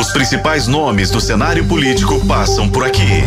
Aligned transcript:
Os 0.00 0.08
principais 0.08 0.66
nomes 0.66 1.10
do 1.10 1.20
cenário 1.20 1.62
político 1.66 2.24
passam 2.26 2.66
por 2.66 2.82
aqui. 2.82 3.22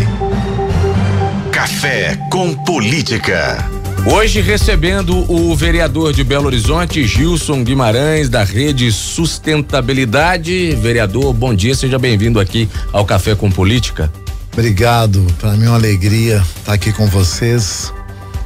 Café 1.52 2.18
com 2.32 2.52
Política. 2.52 3.64
Hoje 4.12 4.42
recebendo 4.42 5.32
o 5.32 5.56
vereador 5.56 6.12
de 6.12 6.24
Belo 6.24 6.48
Horizonte, 6.48 7.06
Gilson 7.06 7.64
Guimarães, 7.64 8.28
da 8.28 8.44
Rede 8.44 8.92
Sustentabilidade. 8.92 10.76
Vereador, 10.76 11.32
bom 11.32 11.54
dia, 11.54 11.76
seja 11.76 12.00
bem-vindo 12.00 12.40
aqui 12.40 12.68
ao 12.92 13.06
Café 13.06 13.36
com 13.36 13.52
Política. 13.52 14.12
Obrigado, 14.52 15.24
para 15.40 15.52
mim 15.52 15.68
é 15.68 15.70
uma 15.70 15.78
alegria 15.78 16.44
estar 16.58 16.74
aqui 16.74 16.92
com 16.92 17.06
vocês. 17.06 17.94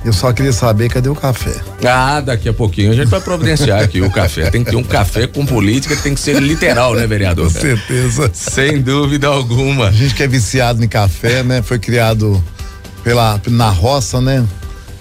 Eu 0.07 0.13
só 0.13 0.31
queria 0.31 0.53
saber 0.53 0.87
cadê 0.87 1.09
o 1.09 1.15
café. 1.15 1.53
Ah, 1.85 2.21
daqui 2.21 2.47
a 2.47 2.53
pouquinho 2.53 2.91
a 2.91 2.95
gente 2.95 3.09
vai 3.09 3.19
providenciar 3.19 3.83
aqui 3.83 3.99
o 3.99 4.09
café. 4.09 4.49
Tem 4.49 4.63
que 4.63 4.69
ter 4.69 4.77
um 4.77 4.83
café 4.83 5.27
com 5.27 5.45
política, 5.45 5.97
tem 5.97 6.15
que 6.15 6.21
ser 6.21 6.41
literal, 6.41 6.95
né, 6.95 7.05
vereador? 7.05 7.51
Com 7.51 7.59
certeza. 7.59 8.31
Sem 8.33 8.81
dúvida 8.81 9.27
alguma. 9.27 9.89
A 9.89 9.91
gente 9.91 10.15
que 10.15 10.23
é 10.23 10.27
viciado 10.27 10.81
em 10.81 10.87
café, 10.87 11.43
né? 11.43 11.61
Foi 11.61 11.77
criado 11.77 12.41
pela 13.03 13.41
na 13.47 13.69
roça, 13.69 14.21
né? 14.21 14.47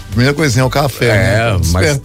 Primeira 0.08 0.34
coisinha 0.34 0.62
é 0.62 0.66
o 0.66 0.70
café, 0.70 1.06
é, 1.06 1.52
né? 1.52 1.60
Mas 1.70 2.00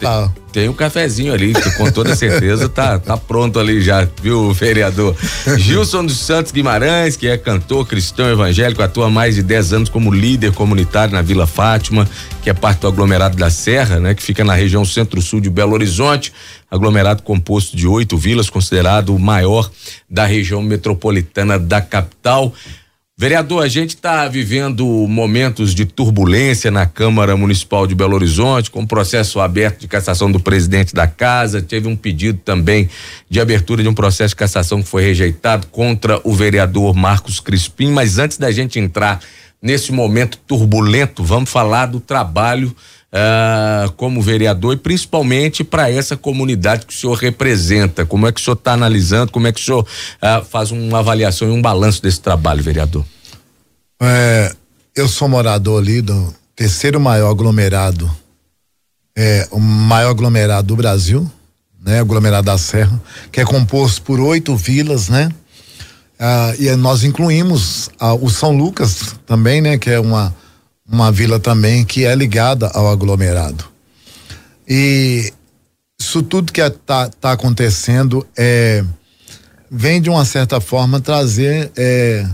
tem, 0.52 0.70
um 0.70 0.74
cafezinho 0.74 1.34
ali, 1.34 1.54
que 1.54 1.72
com 1.72 1.90
toda 1.92 2.16
certeza 2.16 2.68
tá, 2.68 3.00
tá 3.00 3.16
pronto 3.16 3.60
ali 3.60 3.82
já, 3.82 4.08
viu, 4.22 4.52
vereador? 4.54 5.16
Gilson 5.58 6.06
dos 6.06 6.20
Santos 6.20 6.52
Guimarães, 6.52 7.16
que 7.16 7.28
é 7.28 7.38
cantor 7.38 7.88
cristão 7.88 8.30
evangélico, 8.30 8.82
atua 8.82 9.08
há 9.08 9.10
mais 9.10 9.36
de 9.36 9.44
10 9.44 9.74
anos 9.74 9.90
como 9.90 10.14
líder 10.14 10.52
comunitário 10.52 11.14
na 11.14 11.22
Vila 11.22 11.48
Fátima, 11.48 12.08
que 12.42 12.50
é 12.50 12.54
parte 12.54 12.82
do 12.82 12.88
aglomerado 12.88 13.38
da 13.38 13.50
Serra, 13.50 14.00
né? 14.00 14.14
Que 14.14 14.22
fica 14.22 14.44
na 14.44 14.54
região 14.54 14.84
centro-sul 14.84 15.40
de 15.40 15.50
Belo 15.50 15.74
Horizonte, 15.74 16.34
aglomerado 16.70 17.24
composto 17.24 17.76
de 17.76 17.88
oito 17.88 18.18
vilas, 18.18 18.50
considerado 18.50 19.16
o 19.16 19.20
maior 19.20 19.70
da 20.10 20.26
região 20.26 20.62
metropolitana 20.62 21.58
da 21.58 21.82
capital. 21.82 22.54
Vereador, 23.22 23.64
a 23.64 23.68
gente 23.68 23.92
está 23.92 24.28
vivendo 24.28 24.84
momentos 25.08 25.76
de 25.76 25.86
turbulência 25.86 26.72
na 26.72 26.88
Câmara 26.88 27.38
Municipal 27.38 27.86
de 27.86 27.94
Belo 27.94 28.16
Horizonte, 28.16 28.72
com 28.72 28.84
processo 28.84 29.40
aberto 29.40 29.82
de 29.82 29.88
cassação 29.88 30.32
do 30.32 30.40
presidente 30.40 30.96
da 30.96 31.06
casa. 31.06 31.62
Teve 31.62 31.88
um 31.88 31.96
pedido 31.96 32.40
também 32.44 32.90
de 33.30 33.40
abertura 33.40 33.84
de 33.84 33.88
um 33.88 33.94
processo 33.94 34.30
de 34.30 34.38
cassação 34.38 34.82
que 34.82 34.90
foi 34.90 35.04
rejeitado 35.04 35.68
contra 35.68 36.20
o 36.24 36.34
vereador 36.34 36.96
Marcos 36.96 37.40
Crispim. 37.40 37.92
Mas 37.92 38.18
antes 38.18 38.40
da 38.40 38.52
gente 38.52 38.80
entrar 38.80 39.20
nesse 39.62 39.92
momento 39.92 40.40
turbulento, 40.48 41.24
vamos 41.24 41.52
falar 41.52 41.86
do 41.86 42.00
trabalho 42.00 42.76
uh, 43.14 43.92
como 43.94 44.22
vereador 44.22 44.74
e 44.74 44.78
principalmente 44.78 45.64
para 45.64 45.92
essa 45.92 46.16
comunidade 46.16 46.86
que 46.86 46.94
o 46.94 46.98
senhor 46.98 47.16
representa. 47.16 48.06
Como 48.06 48.28
é 48.28 48.32
que 48.32 48.40
o 48.40 48.44
senhor 48.44 48.56
está 48.56 48.74
analisando? 48.74 49.32
Como 49.32 49.48
é 49.48 49.52
que 49.52 49.62
o 49.62 49.64
senhor 49.64 49.82
uh, 49.82 50.46
faz 50.46 50.72
uma 50.72 51.00
avaliação 51.00 51.48
e 51.48 51.52
um 51.52 51.62
balanço 51.62 52.02
desse 52.02 52.20
trabalho, 52.20 52.64
vereador? 52.64 53.06
É, 54.02 54.56
eu 54.96 55.08
sou 55.08 55.28
morador 55.28 55.82
ali 55.82 56.02
do 56.02 56.34
terceiro 56.56 57.00
maior 57.00 57.30
aglomerado, 57.30 58.10
é, 59.16 59.48
o 59.52 59.60
maior 59.60 60.10
aglomerado 60.10 60.68
do 60.68 60.76
Brasil, 60.76 61.30
né? 61.80 62.00
Aglomerado 62.00 62.46
da 62.46 62.58
Serra, 62.58 63.02
que 63.32 63.42
é 63.42 63.46
composto 63.46 64.02
por 64.04 64.20
oito 64.20 64.56
vilas, 64.56 65.10
né? 65.10 65.30
Ah, 66.20 66.54
e 66.60 66.70
nós 66.76 67.04
incluímos 67.04 67.90
ah, 68.00 68.14
o 68.14 68.30
São 68.30 68.56
Lucas 68.56 69.16
também, 69.26 69.60
né? 69.62 69.78
Que 69.78 69.90
é 69.90 70.00
uma 70.00 70.36
uma 70.92 71.12
vila 71.12 71.40
também 71.40 71.86
que 71.86 72.06
é 72.06 72.14
ligada 72.14 72.68
ao 72.74 72.90
aglomerado. 72.90 73.66
E 74.68 75.32
isso 76.00 76.22
tudo 76.22 76.52
que 76.52 76.62
está 76.62 77.10
tá 77.10 77.32
acontecendo 77.32 78.28
é 78.38 78.84
vem 79.70 80.02
de 80.02 80.10
uma 80.10 80.26
certa 80.26 80.60
forma 80.60 81.00
trazer 81.00 81.72
é, 81.78 82.28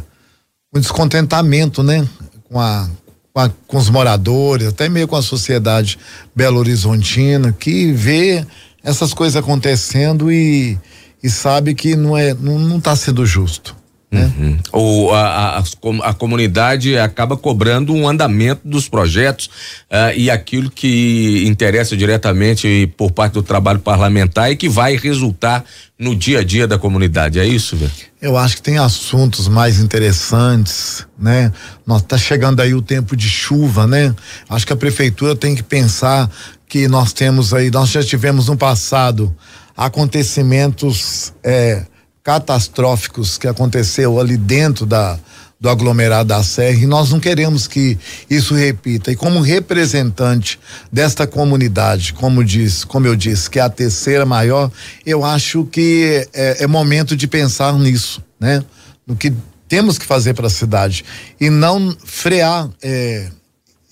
um 0.74 0.80
descontentamento, 0.80 1.84
né, 1.84 2.08
com 2.50 2.60
a, 2.60 2.90
com 3.32 3.40
a, 3.40 3.50
com 3.68 3.78
os 3.78 3.92
moradores, 3.92 4.70
até 4.70 4.90
meio 4.90 5.08
com 5.08 5.16
a 5.16 5.22
sociedade 5.22 6.00
belo 6.36 6.58
horizontina 6.58 7.54
que 7.54 7.92
vê 7.92 8.44
essas 8.84 9.14
coisas 9.14 9.36
acontecendo 9.36 10.32
e, 10.32 10.80
e 11.22 11.30
sabe 11.30 11.76
que 11.76 11.96
não 11.96 12.18
é 12.18 12.34
não, 12.34 12.58
não 12.58 12.80
tá 12.80 12.96
sendo 12.96 13.24
justo. 13.24 13.77
Né? 14.10 14.32
Uhum. 14.40 14.58
Ou 14.72 15.14
a, 15.14 15.58
a, 15.58 15.64
a, 16.04 16.14
comunidade 16.14 16.98
acaba 16.98 17.36
cobrando 17.36 17.94
um 17.94 18.08
andamento 18.08 18.62
dos 18.64 18.88
projetos 18.88 19.48
uh, 19.92 20.16
e 20.16 20.32
aquilo 20.32 20.72
que 20.72 21.44
interessa 21.46 21.96
diretamente 21.98 22.90
por 22.96 23.12
parte 23.12 23.34
do 23.34 23.44
trabalho 23.44 23.80
parlamentar 23.80 24.50
e 24.50 24.56
que 24.56 24.70
vai 24.70 24.96
resultar 24.96 25.66
no 26.00 26.16
dia 26.16 26.40
a 26.40 26.44
dia 26.44 26.66
da 26.66 26.78
comunidade. 26.78 27.38
É 27.38 27.46
isso, 27.46 27.76
velho? 27.76 27.92
Eu 28.22 28.38
acho 28.38 28.56
que 28.56 28.62
tem 28.62 28.78
assuntos 28.78 29.50
mais 29.50 29.80
interessantes, 29.80 31.06
né? 31.20 31.52
Nós 31.86 32.02
tá 32.02 32.18
chegando 32.18 32.62
aí 32.62 32.74
o 32.74 32.82
tempo 32.82 33.14
de 33.14 33.30
chuva, 33.30 33.86
né? 33.86 34.16
Acho 34.50 34.66
que 34.66 34.74
a 34.74 34.78
prefeitura 34.78 35.36
tem 35.36 35.54
que 35.54 35.64
pensar 35.64 36.30
que 36.66 36.88
nós 36.88 37.12
temos 37.12 37.54
aí, 37.54 37.70
nós 37.70 37.90
já 37.90 38.02
tivemos 38.02 38.48
no 38.48 38.56
passado 38.56 39.36
acontecimentos 39.76 41.34
eh, 41.44 41.86
catastróficos 42.28 43.38
que 43.38 43.48
aconteceu 43.48 44.20
ali 44.20 44.36
dentro 44.36 44.86
da 44.86 45.18
do 45.60 45.70
aglomerado 45.70 46.28
da 46.28 46.44
Serra 46.44 46.78
e 46.78 46.86
nós 46.86 47.10
não 47.10 47.20
queremos 47.20 47.68
que 47.68 47.98
isso 48.30 48.54
repita. 48.54 49.12
E 49.12 49.16
como 49.16 49.40
representante 49.40 50.60
desta 50.92 51.26
comunidade, 51.26 52.14
como 52.14 52.44
diz, 52.44 52.84
como 52.84 53.08
eu 53.08 53.16
disse, 53.16 53.50
que 53.50 53.58
é 53.58 53.64
a 53.64 53.70
terceira 53.70 54.24
maior, 54.24 54.70
eu 55.04 55.26
acho 55.26 55.66
que 55.66 56.28
é, 56.32 56.64
é 56.64 56.68
momento 56.68 57.16
de 57.16 57.28
pensar 57.28 57.74
nisso, 57.74 58.22
né? 58.40 58.64
No 59.08 59.16
que 59.16 59.34
temos 59.68 59.98
que 59.98 60.06
fazer 60.06 60.36
para 60.36 60.46
a 60.46 60.52
cidade 60.52 61.04
e 61.42 61.50
não 61.50 61.96
frear 62.06 62.70
é, 62.84 63.30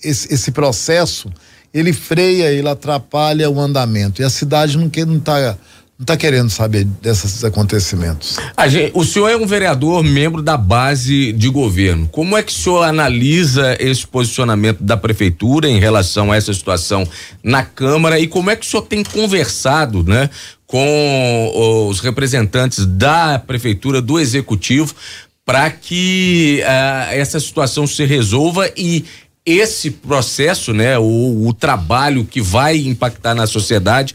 esse, 0.04 0.32
esse 0.32 0.52
processo. 0.52 1.32
Ele 1.74 1.92
freia, 1.92 2.52
ele 2.52 2.68
atrapalha 2.68 3.50
o 3.50 3.58
andamento 3.58 4.22
e 4.22 4.24
a 4.24 4.30
cidade 4.30 4.78
não 4.78 4.88
quer 4.88 5.04
não 5.04 5.16
está 5.16 5.58
não 5.98 6.04
está 6.04 6.14
querendo 6.14 6.50
saber 6.50 6.84
desses 6.84 7.42
acontecimentos. 7.42 8.36
Gente, 8.68 8.92
o 8.94 9.02
senhor 9.02 9.30
é 9.30 9.36
um 9.36 9.46
vereador, 9.46 10.02
membro 10.02 10.42
da 10.42 10.54
base 10.54 11.32
de 11.32 11.48
governo. 11.48 12.06
Como 12.08 12.36
é 12.36 12.42
que 12.42 12.52
o 12.52 12.54
senhor 12.54 12.82
analisa 12.82 13.74
esse 13.80 14.06
posicionamento 14.06 14.82
da 14.82 14.96
prefeitura 14.98 15.68
em 15.68 15.80
relação 15.80 16.30
a 16.30 16.36
essa 16.36 16.52
situação 16.52 17.08
na 17.42 17.62
Câmara 17.62 18.20
e 18.20 18.26
como 18.26 18.50
é 18.50 18.56
que 18.56 18.66
o 18.66 18.68
senhor 18.68 18.82
tem 18.82 19.02
conversado, 19.02 20.04
né, 20.04 20.28
com 20.66 21.88
os 21.88 22.00
representantes 22.00 22.84
da 22.84 23.38
prefeitura, 23.38 24.02
do 24.02 24.20
executivo, 24.20 24.94
para 25.46 25.70
que 25.70 26.60
uh, 26.62 27.12
essa 27.14 27.40
situação 27.40 27.86
se 27.86 28.04
resolva 28.04 28.70
e 28.76 29.04
esse 29.46 29.92
processo, 29.92 30.74
né, 30.74 30.98
o, 30.98 31.46
o 31.46 31.54
trabalho 31.54 32.24
que 32.24 32.40
vai 32.42 32.76
impactar 32.78 33.34
na 33.34 33.46
sociedade 33.46 34.14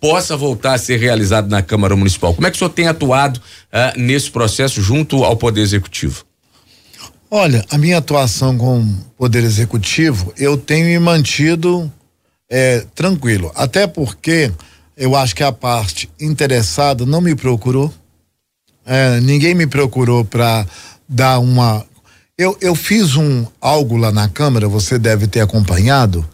possa 0.00 0.36
voltar 0.36 0.74
a 0.74 0.78
ser 0.78 0.98
realizado 0.98 1.48
na 1.48 1.62
Câmara 1.62 1.96
Municipal. 1.96 2.34
Como 2.34 2.46
é 2.46 2.50
que 2.50 2.56
o 2.56 2.58
senhor 2.58 2.70
tem 2.70 2.88
atuado 2.88 3.38
uh, 3.38 3.98
nesse 3.98 4.30
processo 4.30 4.80
junto 4.80 5.24
ao 5.24 5.36
Poder 5.36 5.60
Executivo? 5.60 6.24
Olha, 7.30 7.64
a 7.70 7.76
minha 7.76 7.98
atuação 7.98 8.56
com 8.56 8.80
o 8.80 8.96
Poder 9.18 9.42
Executivo, 9.42 10.32
eu 10.38 10.56
tenho 10.56 10.86
me 10.86 10.98
mantido 10.98 11.92
é, 12.48 12.84
tranquilo. 12.94 13.50
Até 13.54 13.86
porque 13.86 14.52
eu 14.96 15.16
acho 15.16 15.34
que 15.34 15.42
a 15.42 15.52
parte 15.52 16.08
interessada 16.20 17.04
não 17.04 17.20
me 17.20 17.34
procurou. 17.34 17.92
É, 18.84 19.20
ninguém 19.20 19.54
me 19.54 19.66
procurou 19.66 20.24
para 20.24 20.64
dar 21.08 21.40
uma. 21.40 21.84
Eu, 22.38 22.56
eu 22.60 22.74
fiz 22.74 23.16
um 23.16 23.44
algo 23.60 23.96
lá 23.96 24.12
na 24.12 24.28
Câmara, 24.28 24.68
você 24.68 24.98
deve 24.98 25.26
ter 25.26 25.40
acompanhado, 25.40 26.24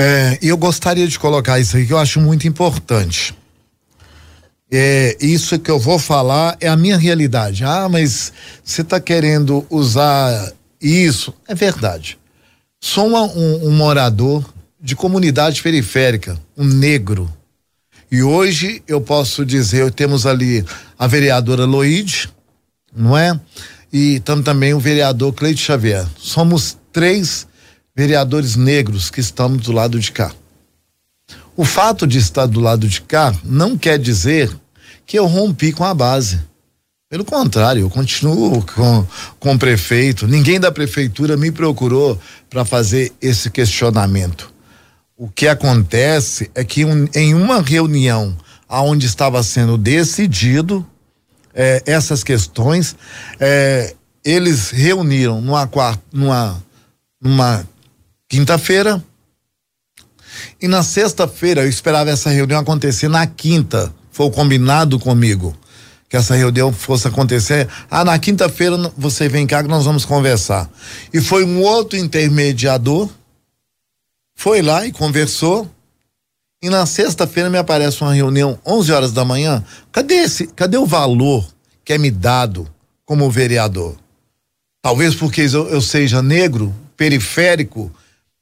é, 0.00 0.38
eu 0.40 0.56
gostaria 0.56 1.08
de 1.08 1.18
colocar 1.18 1.58
isso 1.58 1.76
aí 1.76 1.84
que 1.84 1.92
eu 1.92 1.98
acho 1.98 2.20
muito 2.20 2.46
importante. 2.46 3.34
É, 4.70 5.16
isso 5.20 5.58
que 5.58 5.68
eu 5.68 5.78
vou 5.80 5.98
falar 5.98 6.56
é 6.60 6.68
a 6.68 6.76
minha 6.76 6.96
realidade. 6.96 7.64
Ah, 7.64 7.88
mas 7.88 8.32
você 8.62 8.82
está 8.82 9.00
querendo 9.00 9.66
usar 9.68 10.52
isso? 10.80 11.34
É 11.48 11.54
verdade. 11.54 12.16
Sou 12.80 13.08
uma, 13.08 13.22
um, 13.22 13.66
um 13.66 13.70
morador 13.72 14.48
de 14.80 14.94
comunidade 14.94 15.60
periférica, 15.60 16.38
um 16.56 16.64
negro. 16.64 17.28
E 18.08 18.22
hoje 18.22 18.80
eu 18.86 19.00
posso 19.00 19.44
dizer, 19.44 19.90
temos 19.90 20.26
ali 20.26 20.64
a 20.96 21.08
vereadora 21.08 21.64
Loide, 21.64 22.30
não 22.94 23.18
é? 23.18 23.38
E 23.92 24.20
também 24.20 24.74
o 24.74 24.78
vereador 24.78 25.32
Cleide 25.32 25.60
Xavier. 25.60 26.06
Somos 26.16 26.78
três 26.92 27.48
vereadores 27.98 28.54
negros 28.54 29.10
que 29.10 29.18
estamos 29.18 29.62
do 29.62 29.72
lado 29.72 29.98
de 29.98 30.12
cá. 30.12 30.30
O 31.56 31.64
fato 31.64 32.06
de 32.06 32.16
estar 32.16 32.46
do 32.46 32.60
lado 32.60 32.86
de 32.86 33.00
cá 33.00 33.34
não 33.42 33.76
quer 33.76 33.98
dizer 33.98 34.56
que 35.04 35.18
eu 35.18 35.26
rompi 35.26 35.72
com 35.72 35.82
a 35.82 35.92
base. 35.92 36.40
Pelo 37.10 37.24
contrário, 37.24 37.80
eu 37.80 37.90
continuo 37.90 38.64
com, 38.64 39.04
com 39.40 39.52
o 39.52 39.58
prefeito. 39.58 40.28
Ninguém 40.28 40.60
da 40.60 40.70
prefeitura 40.70 41.36
me 41.36 41.50
procurou 41.50 42.16
para 42.48 42.64
fazer 42.64 43.12
esse 43.20 43.50
questionamento. 43.50 44.48
O 45.16 45.28
que 45.28 45.48
acontece 45.48 46.48
é 46.54 46.62
que 46.62 46.84
um, 46.84 47.08
em 47.12 47.34
uma 47.34 47.60
reunião 47.60 48.36
aonde 48.68 49.06
estava 49.06 49.42
sendo 49.42 49.76
decidido 49.76 50.86
é, 51.52 51.82
essas 51.84 52.22
questões. 52.22 52.94
É, 53.40 53.92
eles 54.24 54.70
reuniram 54.70 55.40
numa 55.40 55.68
numa, 56.12 56.62
numa 57.20 57.66
quinta-feira. 58.28 59.02
E 60.60 60.68
na 60.68 60.82
sexta-feira 60.82 61.62
eu 61.62 61.68
esperava 61.68 62.10
essa 62.10 62.30
reunião 62.30 62.60
acontecer 62.60 63.08
na 63.08 63.26
quinta. 63.26 63.92
Foi 64.10 64.30
combinado 64.30 64.98
comigo 64.98 65.56
que 66.08 66.16
essa 66.16 66.34
reunião 66.34 66.72
fosse 66.72 67.06
acontecer. 67.06 67.68
Ah, 67.90 68.04
na 68.04 68.18
quinta-feira 68.18 68.76
você 68.96 69.28
vem 69.28 69.46
cá 69.46 69.62
que 69.62 69.68
nós 69.68 69.84
vamos 69.84 70.04
conversar. 70.04 70.68
E 71.12 71.20
foi 71.20 71.44
um 71.44 71.60
outro 71.60 71.98
intermediador, 71.98 73.08
foi 74.34 74.62
lá 74.62 74.86
e 74.86 74.92
conversou. 74.92 75.70
E 76.60 76.68
na 76.68 76.86
sexta-feira 76.86 77.48
me 77.48 77.58
aparece 77.58 78.02
uma 78.02 78.12
reunião, 78.12 78.58
11 78.66 78.92
horas 78.92 79.12
da 79.12 79.24
manhã. 79.24 79.64
Cadê 79.92 80.14
esse? 80.14 80.48
Cadê 80.48 80.76
o 80.76 80.86
valor 80.86 81.46
que 81.84 81.92
é 81.92 81.98
me 81.98 82.10
dado 82.10 82.68
como 83.04 83.30
vereador? 83.30 83.96
Talvez 84.82 85.14
porque 85.14 85.42
eu, 85.42 85.68
eu 85.68 85.80
seja 85.80 86.20
negro, 86.20 86.74
periférico 86.96 87.92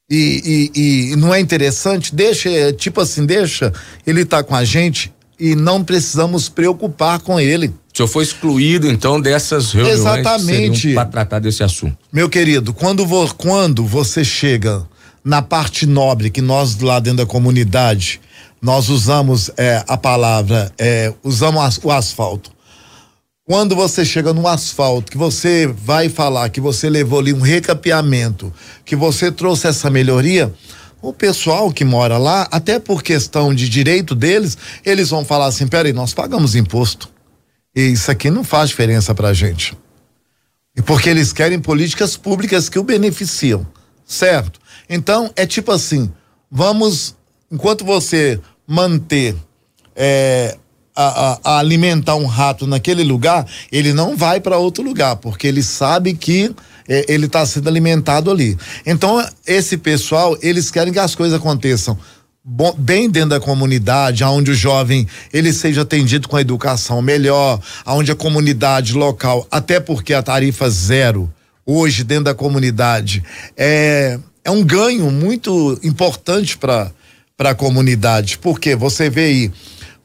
e, 0.09 0.71
e, 0.75 1.13
e, 1.13 1.17
não 1.17 1.35
é 1.35 1.41
interessante. 1.41 2.15
Deixa, 2.15 2.73
tipo 2.73 3.01
assim, 3.01 3.27
deixa 3.27 3.73
ele 4.07 4.25
tá 4.25 4.43
com 4.43 4.55
a 4.55 4.65
gente 4.65 5.13
e 5.39 5.55
não 5.55 5.83
precisamos 5.83 6.49
preocupar 6.49 7.21
com 7.21 7.39
ele. 7.39 7.69
O 7.69 7.97
senhor 7.97 8.09
foi 8.09 8.25
excluído 8.25 8.89
então 8.89 9.21
dessas 9.21 9.73
reuniões 9.73 10.01
Exatamente. 10.01 10.95
para 10.95 11.07
tratar 11.07 11.39
desse 11.39 11.63
assunto. 11.63 11.97
Meu 12.13 12.29
querido, 12.29 12.73
quando, 12.73 13.07
vo, 13.07 13.35
quando 13.35 13.85
você 13.85 14.23
chega 14.25 14.87
na 15.25 15.43
parte 15.43 15.87
nobre 15.87 16.31
que 16.31 16.41
nós 16.41 16.79
lá 16.79 17.01
dentro 17.01 17.19
da 17.19 17.27
comunidade 17.27 18.21
nós 18.61 18.89
usamos 18.89 19.51
é, 19.57 19.85
a 19.87 19.97
palavra, 19.97 20.73
é, 20.79 21.13
usamos 21.23 21.63
as, 21.63 21.81
o 21.83 21.91
asfalto. 21.91 22.51
Quando 23.49 23.77
você 23.77 24.05
chega 24.05 24.33
no 24.33 24.49
asfalto, 24.49 25.13
que 25.13 25.17
você 25.17 25.69
vai 25.69 26.09
falar 26.09 26.51
que 26.51 26.61
você 26.61 26.91
levou 26.91 27.21
ali 27.21 27.33
um 27.33 27.41
recapeamento, 27.41 28.53
que 28.85 28.97
você 28.97 29.31
trouxe 29.31 29.69
essa 29.69 29.89
melhoria, 29.89 30.53
o 31.01 31.13
pessoal 31.13 31.71
que 31.71 31.85
mora 31.85 32.19
lá, 32.19 32.49
até 32.51 32.81
por 32.81 33.05
questão 33.05 33.55
de 33.55 33.69
direito 33.69 34.17
deles, 34.17 34.59
eles 34.85 35.11
vão 35.11 35.25
falar 35.25 35.47
assim: 35.47 35.69
peraí, 35.69 35.93
nós 35.93 36.13
pagamos 36.13 36.57
imposto. 36.57 37.09
E 37.73 37.83
isso 37.83 38.11
aqui 38.11 38.31
não 38.31 38.43
faz 38.43 38.71
diferença 38.71 39.15
pra 39.15 39.33
gente. 39.33 39.79
E 40.77 40.83
porque 40.83 41.09
eles 41.09 41.33
querem 41.33 41.61
políticas 41.61 42.17
públicas 42.17 42.69
que 42.69 42.81
o 42.81 42.83
beneficiam, 42.83 43.65
certo? 44.05 44.59
Então, 44.91 45.31
é 45.37 45.47
tipo 45.47 45.71
assim: 45.71 46.13
vamos, 46.51 47.15
enquanto 47.49 47.85
você 47.85 48.41
manter 48.67 49.37
é, 49.95 50.59
a, 50.97 51.39
a, 51.45 51.59
alimentar 51.59 52.17
um 52.17 52.27
rato 52.27 52.67
naquele 52.67 53.05
lugar, 53.05 53.47
ele 53.71 53.93
não 53.93 54.17
vai 54.17 54.41
para 54.41 54.57
outro 54.57 54.83
lugar, 54.83 55.17
porque 55.17 55.47
ele 55.47 55.63
sabe 55.63 56.15
que 56.15 56.51
é, 56.89 57.05
ele 57.09 57.27
está 57.27 57.45
sendo 57.45 57.69
alimentado 57.69 58.31
ali. 58.31 58.57
Então, 58.85 59.25
esse 59.47 59.77
pessoal, 59.77 60.37
eles 60.41 60.71
querem 60.71 60.93
que 60.93 60.99
as 60.99 61.15
coisas 61.15 61.39
aconteçam 61.39 61.99
bom, 62.43 62.75
bem 62.79 63.11
dentro 63.11 63.31
da 63.31 63.41
comunidade, 63.41 64.25
onde 64.25 64.53
o 64.53 64.55
jovem 64.55 65.07
ele 65.33 65.53
seja 65.53 65.83
atendido 65.83 66.29
com 66.29 66.37
a 66.37 66.41
educação 66.41 67.03
melhor, 67.03 67.61
onde 67.85 68.11
a 68.11 68.17
comunidade 68.17 68.95
local, 68.95 69.47
até 69.51 69.79
porque 69.79 70.15
a 70.15 70.23
tarifa 70.23 70.71
zero 70.71 71.31
hoje 71.67 72.05
dentro 72.05 72.25
da 72.25 72.35
comunidade 72.35 73.23
é, 73.57 74.19
é 74.45 74.51
um 74.51 74.63
ganho 74.63 75.11
muito 75.11 75.79
importante 75.83 76.57
para 76.57 76.91
para 77.37 77.51
a 77.51 77.55
comunidade, 77.55 78.39
porque 78.39 78.75
você 78.75 79.11
vê 79.11 79.25
aí 79.25 79.53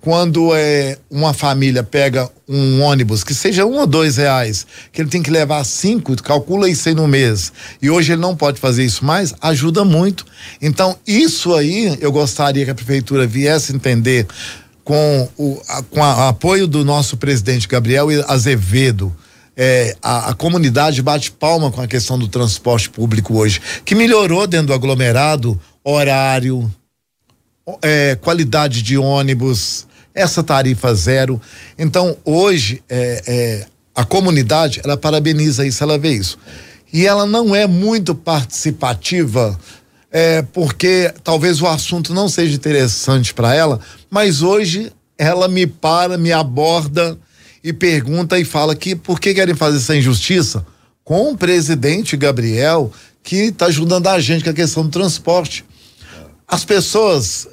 quando 0.01 0.53
é 0.55 0.97
uma 1.09 1.31
família 1.31 1.83
pega 1.83 2.27
um 2.49 2.81
ônibus 2.81 3.23
que 3.23 3.35
seja 3.35 3.65
um 3.65 3.77
ou 3.77 3.85
dois 3.85 4.17
reais, 4.17 4.65
que 4.91 4.99
ele 4.99 5.09
tem 5.09 5.21
que 5.21 5.29
levar 5.29 5.63
cinco, 5.63 6.15
calcula 6.23 6.67
isso 6.67 6.89
aí 6.89 6.95
no 6.95 7.07
mês, 7.07 7.53
e 7.79 7.89
hoje 7.89 8.11
ele 8.11 8.21
não 8.21 8.35
pode 8.35 8.59
fazer 8.59 8.83
isso 8.83 9.05
mais, 9.05 9.33
ajuda 9.39 9.85
muito. 9.85 10.25
Então, 10.59 10.97
isso 11.05 11.53
aí 11.53 11.97
eu 12.01 12.11
gostaria 12.11 12.65
que 12.65 12.71
a 12.71 12.75
prefeitura 12.75 13.27
viesse 13.27 13.73
entender 13.73 14.27
com 14.83 15.29
o 15.37 15.61
a, 15.69 15.83
com 15.83 15.99
o 15.99 16.03
apoio 16.03 16.67
do 16.67 16.83
nosso 16.83 17.15
presidente 17.15 17.67
Gabriel 17.67 18.07
Azevedo. 18.27 19.15
É, 19.55 19.95
a, 20.01 20.29
a, 20.29 20.33
comunidade 20.33 21.01
bate 21.01 21.29
palma 21.29 21.69
com 21.69 21.81
a 21.81 21.87
questão 21.87 22.17
do 22.17 22.27
transporte 22.27 22.89
público 22.89 23.37
hoje, 23.37 23.61
que 23.85 23.93
melhorou 23.93 24.47
dentro 24.47 24.67
do 24.67 24.73
aglomerado, 24.73 25.59
horário, 25.83 26.71
é, 27.81 28.15
qualidade 28.15 28.81
de 28.81 28.97
ônibus, 28.97 29.85
essa 30.13 30.43
tarifa 30.43 30.93
zero. 30.93 31.41
Então, 31.77 32.17
hoje, 32.25 32.83
é, 32.89 33.23
é, 33.27 33.65
a 33.95 34.03
comunidade, 34.03 34.81
ela 34.83 34.97
parabeniza 34.97 35.65
isso, 35.65 35.83
ela 35.83 35.97
vê 35.97 36.11
isso. 36.11 36.37
E 36.91 37.05
ela 37.05 37.25
não 37.25 37.55
é 37.55 37.65
muito 37.65 38.13
participativa, 38.13 39.57
é, 40.11 40.41
porque 40.41 41.13
talvez 41.23 41.61
o 41.61 41.67
assunto 41.67 42.13
não 42.13 42.27
seja 42.27 42.55
interessante 42.55 43.33
para 43.33 43.55
ela, 43.55 43.79
mas 44.09 44.41
hoje 44.41 44.91
ela 45.17 45.47
me 45.47 45.65
para, 45.65 46.17
me 46.17 46.31
aborda 46.31 47.17
e 47.63 47.71
pergunta 47.71 48.39
e 48.39 48.43
fala 48.43 48.75
que 48.75 48.95
por 48.95 49.19
que 49.19 49.33
querem 49.33 49.55
fazer 49.55 49.77
essa 49.77 49.95
injustiça 49.95 50.65
com 51.03 51.31
o 51.31 51.37
presidente 51.37 52.17
Gabriel, 52.17 52.91
que 53.23 53.35
está 53.35 53.67
ajudando 53.67 54.07
a 54.07 54.19
gente 54.19 54.43
com 54.43 54.49
a 54.49 54.53
questão 54.53 54.83
do 54.83 54.89
transporte. 54.89 55.63
As 56.47 56.65
pessoas 56.65 57.47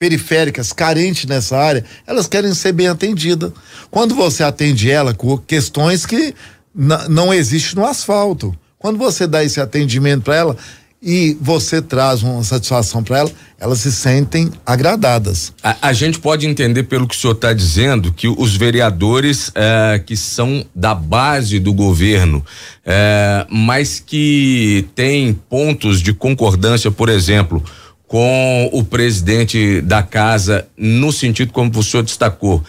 periféricas, 0.00 0.72
carentes 0.72 1.26
nessa 1.26 1.58
área, 1.58 1.84
elas 2.06 2.26
querem 2.26 2.54
ser 2.54 2.72
bem 2.72 2.88
atendidas. 2.88 3.52
Quando 3.90 4.14
você 4.14 4.42
atende 4.42 4.90
ela 4.90 5.12
com 5.12 5.36
questões 5.36 6.06
que 6.06 6.34
não 6.74 7.34
existem 7.34 7.74
no 7.76 7.86
asfalto, 7.86 8.56
quando 8.78 8.96
você 8.96 9.26
dá 9.26 9.44
esse 9.44 9.60
atendimento 9.60 10.22
para 10.22 10.36
ela 10.36 10.56
e 11.02 11.36
você 11.38 11.82
traz 11.82 12.22
uma 12.22 12.42
satisfação 12.42 13.02
para 13.02 13.18
ela, 13.18 13.32
elas 13.58 13.80
se 13.80 13.92
sentem 13.92 14.50
agradadas. 14.64 15.52
A, 15.62 15.88
a, 15.88 15.92
gente 15.92 16.18
pode 16.18 16.46
entender 16.46 16.84
pelo 16.84 17.06
que 17.06 17.14
o 17.14 17.18
senhor 17.18 17.34
está 17.34 17.52
dizendo 17.52 18.10
que 18.10 18.26
os 18.26 18.56
vereadores 18.56 19.52
eh, 19.54 20.02
que 20.06 20.16
são 20.16 20.64
da 20.74 20.94
base 20.94 21.58
do 21.58 21.74
governo, 21.74 22.42
eh, 22.86 23.46
mas 23.50 24.00
que 24.00 24.86
têm 24.94 25.34
pontos 25.34 26.00
de 26.00 26.14
concordância, 26.14 26.90
por 26.90 27.10
exemplo, 27.10 27.62
com 28.10 28.68
o 28.72 28.82
presidente 28.82 29.80
da 29.82 30.02
casa 30.02 30.66
no 30.76 31.12
sentido 31.12 31.52
como 31.52 31.70
o 31.78 31.80
senhor 31.80 32.02
destacou 32.02 32.56
uh, 32.56 32.64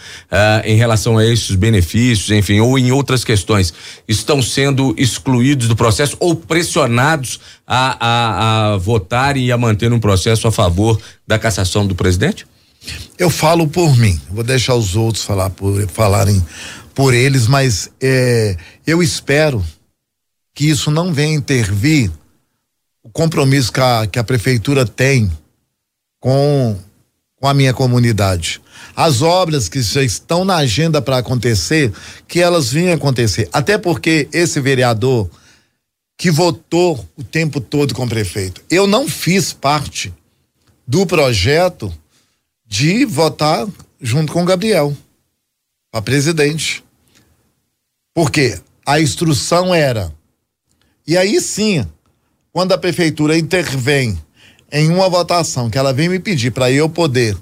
em 0.64 0.76
relação 0.76 1.18
a 1.18 1.26
esses 1.26 1.56
benefícios, 1.56 2.30
enfim, 2.30 2.60
ou 2.60 2.78
em 2.78 2.92
outras 2.92 3.24
questões, 3.24 3.74
estão 4.06 4.40
sendo 4.40 4.94
excluídos 4.96 5.66
do 5.66 5.74
processo 5.74 6.16
ou 6.20 6.36
pressionados 6.36 7.40
a, 7.66 7.96
a, 7.98 8.74
a 8.74 8.76
votarem 8.76 9.46
e 9.46 9.50
a 9.50 9.58
manter 9.58 9.92
um 9.92 9.98
processo 9.98 10.46
a 10.46 10.52
favor 10.52 11.02
da 11.26 11.40
cassação 11.40 11.84
do 11.88 11.96
presidente? 11.96 12.46
Eu 13.18 13.28
falo 13.28 13.66
por 13.66 13.96
mim, 13.98 14.20
vou 14.30 14.44
deixar 14.44 14.76
os 14.76 14.94
outros 14.94 15.24
falar 15.24 15.50
por, 15.50 15.88
falarem 15.88 16.40
por 16.94 17.12
eles, 17.12 17.48
mas 17.48 17.90
é, 18.00 18.56
eu 18.86 19.02
espero 19.02 19.60
que 20.54 20.70
isso 20.70 20.88
não 20.88 21.12
venha 21.12 21.34
intervir 21.34 22.12
o 23.02 23.10
compromisso 23.10 23.72
que 23.72 23.80
a, 23.80 24.06
que 24.06 24.18
a 24.18 24.24
prefeitura 24.24 24.86
tem 24.86 25.30
com, 26.20 26.78
com 27.36 27.48
a 27.48 27.54
minha 27.54 27.74
comunidade. 27.74 28.60
As 28.94 29.22
obras 29.22 29.68
que 29.68 29.82
já 29.82 30.02
estão 30.02 30.44
na 30.44 30.56
agenda 30.56 31.02
para 31.02 31.18
acontecer, 31.18 31.92
que 32.28 32.40
elas 32.40 32.72
venham 32.72 32.94
acontecer. 32.94 33.48
Até 33.52 33.76
porque 33.76 34.28
esse 34.32 34.60
vereador 34.60 35.28
que 36.16 36.30
votou 36.30 37.04
o 37.16 37.24
tempo 37.24 37.60
todo 37.60 37.94
com 37.94 38.04
o 38.04 38.08
prefeito, 38.08 38.62
eu 38.70 38.86
não 38.86 39.08
fiz 39.08 39.52
parte 39.52 40.14
do 40.86 41.04
projeto 41.04 41.92
de 42.66 43.04
votar 43.04 43.66
junto 44.00 44.32
com 44.32 44.42
o 44.42 44.46
Gabriel 44.46 44.96
para 45.90 46.02
presidente. 46.02 46.84
Porque 48.14 48.60
a 48.86 49.00
instrução 49.00 49.74
era. 49.74 50.12
E 51.06 51.16
aí 51.16 51.40
sim, 51.40 51.86
quando 52.52 52.72
a 52.72 52.78
prefeitura 52.78 53.36
intervém 53.36 54.18
em 54.70 54.90
uma 54.90 55.08
votação 55.08 55.70
que 55.70 55.78
ela 55.78 55.92
vem 55.92 56.08
me 56.08 56.18
pedir 56.18 56.50
para 56.50 56.70
eu 56.70 56.88
poder 56.88 57.36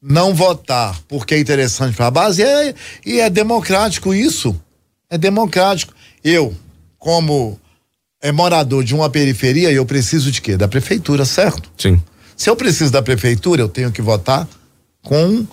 não 0.00 0.34
votar 0.34 0.98
porque 1.08 1.34
é 1.34 1.40
interessante 1.40 1.96
para 1.96 2.06
a 2.06 2.10
base, 2.10 2.42
é, 2.42 2.74
e 3.04 3.20
é 3.20 3.28
democrático 3.28 4.14
isso. 4.14 4.58
É 5.10 5.18
democrático. 5.18 5.92
Eu, 6.22 6.54
como 6.98 7.58
é 8.20 8.30
morador 8.30 8.84
de 8.84 8.94
uma 8.94 9.08
periferia, 9.08 9.72
eu 9.72 9.86
preciso 9.86 10.30
de 10.30 10.40
quê? 10.40 10.56
Da 10.56 10.68
prefeitura, 10.68 11.24
certo? 11.24 11.70
Sim. 11.76 12.00
Se 12.36 12.48
eu 12.48 12.54
preciso 12.54 12.92
da 12.92 13.02
prefeitura, 13.02 13.62
eu 13.62 13.68
tenho 13.68 13.90
que 13.90 14.02
votar 14.02 14.46
com 15.02 15.46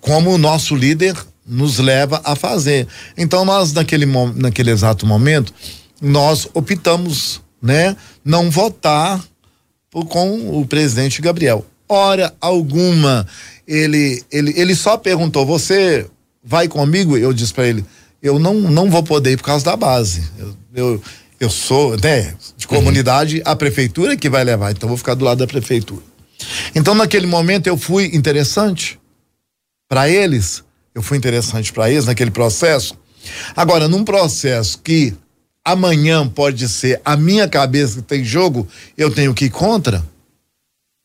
como 0.00 0.30
o 0.30 0.38
nosso 0.38 0.74
líder 0.74 1.14
nos 1.46 1.78
leva 1.78 2.20
a 2.24 2.34
fazer. 2.34 2.86
Então 3.16 3.44
nós 3.44 3.72
naquele 3.72 4.06
naquele 4.06 4.70
exato 4.70 5.06
momento 5.06 5.52
nós 6.00 6.48
optamos 6.54 7.41
né, 7.62 7.96
não 8.24 8.50
votar 8.50 9.22
com 10.08 10.60
o 10.60 10.66
presidente 10.66 11.22
Gabriel. 11.22 11.64
Hora 11.88 12.34
alguma, 12.40 13.26
ele, 13.68 14.22
ele, 14.32 14.52
ele 14.56 14.74
só 14.74 14.96
perguntou: 14.96 15.46
você 15.46 16.06
vai 16.42 16.66
comigo? 16.66 17.16
Eu 17.16 17.32
disse 17.32 17.52
para 17.52 17.66
ele, 17.66 17.84
eu 18.22 18.38
não, 18.38 18.54
não 18.54 18.90
vou 18.90 19.02
poder 19.02 19.32
ir 19.32 19.36
por 19.36 19.44
causa 19.44 19.64
da 19.64 19.76
base. 19.76 20.22
Eu, 20.38 20.56
eu, 20.74 21.02
eu 21.38 21.50
sou, 21.50 21.96
né, 21.98 22.34
de 22.56 22.66
comunidade, 22.66 23.38
uhum. 23.38 23.42
a 23.44 23.56
prefeitura 23.56 24.16
que 24.16 24.30
vai 24.30 24.42
levar, 24.44 24.70
então 24.70 24.88
vou 24.88 24.98
ficar 24.98 25.14
do 25.14 25.24
lado 25.24 25.38
da 25.38 25.46
prefeitura. 25.46 26.02
Então, 26.74 26.94
naquele 26.94 27.26
momento, 27.26 27.66
eu 27.66 27.76
fui 27.76 28.10
interessante 28.14 28.98
para 29.88 30.08
eles, 30.08 30.64
eu 30.94 31.02
fui 31.02 31.18
interessante 31.18 31.72
para 31.72 31.90
eles 31.90 32.06
naquele 32.06 32.30
processo. 32.30 32.96
Agora, 33.54 33.88
num 33.88 34.04
processo 34.04 34.78
que 34.78 35.14
amanhã 35.64 36.28
pode 36.28 36.68
ser 36.68 37.00
a 37.04 37.16
minha 37.16 37.48
cabeça 37.48 37.96
que 37.96 38.02
tem 38.02 38.24
jogo, 38.24 38.66
eu 38.96 39.12
tenho 39.12 39.34
que 39.34 39.46
ir 39.46 39.50
contra. 39.50 40.04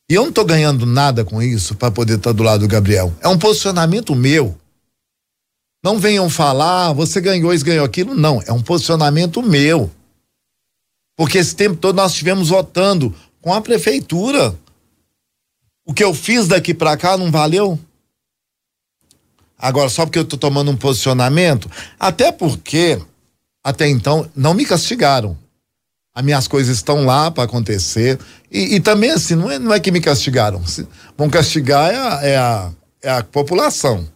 E 0.10 0.14
eu 0.14 0.22
não 0.22 0.30
estou 0.30 0.46
ganhando 0.46 0.86
nada 0.86 1.26
com 1.26 1.42
isso 1.42 1.76
para 1.76 1.92
poder 1.92 2.16
estar 2.16 2.30
tá 2.30 2.34
do 2.34 2.44
lado 2.44 2.62
do 2.62 2.68
Gabriel. 2.68 3.14
É 3.22 3.28
um 3.28 3.38
posicionamento 3.38 4.16
meu. 4.16 4.58
Não 5.84 6.00
venham 6.00 6.30
falar, 6.30 6.88
ah, 6.88 6.94
você 6.94 7.22
ganhou 7.22 7.54
isso, 7.54 7.66
ganhou 7.66 7.86
aquilo. 7.86 8.16
Não, 8.16 8.42
é 8.46 8.52
um 8.52 8.62
posicionamento 8.62 9.44
meu. 9.44 9.92
Porque 11.16 11.38
esse 11.38 11.56
tempo 11.56 11.76
todo 11.76 11.96
nós 11.96 12.12
estivemos 12.12 12.50
votando 12.50 13.14
com 13.42 13.54
a 13.54 13.62
prefeitura. 13.62 14.56
O 15.86 15.94
que 15.94 16.04
eu 16.04 16.14
fiz 16.14 16.48
daqui 16.48 16.74
para 16.74 16.98
cá 16.98 17.18
não 17.18 17.32
valeu? 17.32 17.80
Agora, 19.58 19.90
só 19.90 20.06
porque 20.06 20.20
eu 20.20 20.26
tô 20.26 20.38
tomando 20.38 20.70
um 20.70 20.78
posicionamento, 20.78 21.70
até 22.00 22.32
porque 22.32 23.02
até 23.68 23.86
então 23.86 24.26
não 24.34 24.54
me 24.54 24.64
castigaram. 24.64 25.38
As 26.16 26.24
minhas 26.24 26.48
coisas 26.48 26.78
estão 26.78 27.06
lá 27.06 27.30
para 27.30 27.44
acontecer. 27.44 28.18
E, 28.50 28.76
e, 28.76 28.80
também, 28.80 29.12
assim, 29.12 29.36
não 29.36 29.52
é, 29.52 29.60
não 29.60 29.74
é 29.74 29.80
que 29.80 29.92
me 29.92 30.00
castigaram. 30.00 30.66
Se, 30.66 30.88
vão 31.18 31.30
castigar 31.30 31.92
é 31.92 31.98
a, 31.98 32.20
é, 32.24 32.38
a, 32.38 32.72
é 33.04 33.10
a 33.10 33.24
população. 33.24 34.08